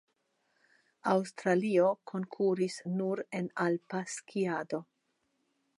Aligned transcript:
Aŭstralio 1.11 1.91
konkuris 2.13 2.81
nur 3.01 3.23
en 3.41 3.53
Alpa 3.67 4.05
skiado. 4.17 4.83